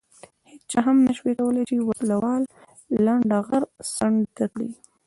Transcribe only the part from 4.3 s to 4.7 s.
ته کړي.